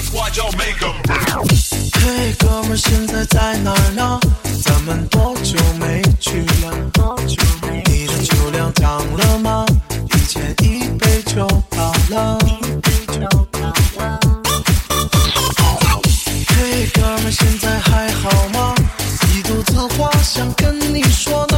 [0.00, 0.04] 嘿，
[2.38, 4.20] 哥们儿，现在在哪儿呢？
[4.62, 6.72] 咱们多久没聚了？
[7.84, 9.66] 你的酒量涨了吗？
[10.14, 12.38] 一千一杯就饱了。
[16.46, 18.76] 嘿，哥们儿，现在还好吗？
[19.34, 21.57] 一肚子话想跟你说呢，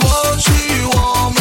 [0.00, 0.50] 过去
[0.92, 1.37] 我们。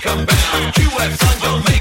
[0.00, 0.78] come back.
[0.78, 1.79] You have fun, make